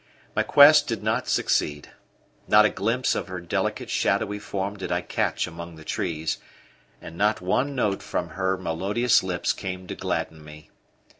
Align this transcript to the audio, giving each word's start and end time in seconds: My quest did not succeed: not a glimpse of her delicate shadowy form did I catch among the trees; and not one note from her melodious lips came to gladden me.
My 0.35 0.41
quest 0.41 0.87
did 0.87 1.03
not 1.03 1.27
succeed: 1.27 1.89
not 2.47 2.65
a 2.65 2.71
glimpse 2.71 3.13
of 3.13 3.27
her 3.27 3.39
delicate 3.39 3.91
shadowy 3.91 4.39
form 4.39 4.75
did 4.75 4.91
I 4.91 5.01
catch 5.01 5.45
among 5.45 5.75
the 5.75 5.83
trees; 5.85 6.39
and 6.99 7.15
not 7.15 7.39
one 7.39 7.75
note 7.75 8.01
from 8.01 8.29
her 8.29 8.57
melodious 8.57 9.21
lips 9.21 9.53
came 9.53 9.85
to 9.85 9.93
gladden 9.93 10.43
me. 10.43 10.71